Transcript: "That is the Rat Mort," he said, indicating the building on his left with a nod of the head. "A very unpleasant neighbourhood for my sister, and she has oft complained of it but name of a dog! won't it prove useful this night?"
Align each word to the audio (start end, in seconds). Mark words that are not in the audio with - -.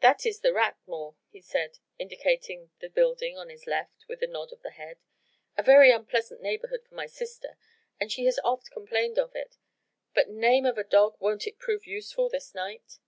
"That 0.00 0.24
is 0.24 0.40
the 0.40 0.54
Rat 0.54 0.78
Mort," 0.86 1.16
he 1.28 1.42
said, 1.42 1.78
indicating 1.98 2.70
the 2.78 2.88
building 2.88 3.36
on 3.36 3.50
his 3.50 3.66
left 3.66 4.06
with 4.08 4.22
a 4.22 4.26
nod 4.26 4.52
of 4.52 4.62
the 4.62 4.70
head. 4.70 4.96
"A 5.58 5.62
very 5.62 5.90
unpleasant 5.92 6.40
neighbourhood 6.40 6.82
for 6.88 6.94
my 6.94 7.04
sister, 7.04 7.58
and 8.00 8.10
she 8.10 8.24
has 8.24 8.40
oft 8.42 8.70
complained 8.70 9.18
of 9.18 9.36
it 9.36 9.58
but 10.14 10.30
name 10.30 10.64
of 10.64 10.78
a 10.78 10.82
dog! 10.82 11.16
won't 11.20 11.46
it 11.46 11.58
prove 11.58 11.86
useful 11.86 12.30
this 12.30 12.54
night?" 12.54 12.98